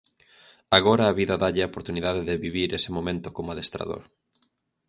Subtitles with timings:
[0.77, 4.03] Agora a vida dálle a oportunidade de vivir ese momento como adestrador.